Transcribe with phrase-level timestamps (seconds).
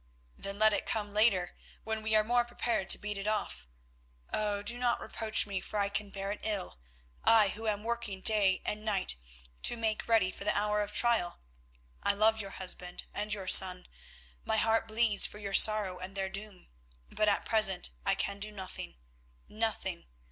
[0.35, 3.67] "Then let it come later, when we are more prepared to beat it off.
[4.33, 4.63] Oh!
[4.63, 6.79] do not reproach me, for I can bear it ill,
[7.23, 9.15] I who am working day and night
[9.61, 11.39] to make ready for the hour of trial.
[12.01, 13.85] I love your husband and your son,
[14.43, 16.69] my heart bleeds for your sorrow and their doom,
[17.11, 18.97] but at present I can do nothing,
[19.47, 20.07] nothing.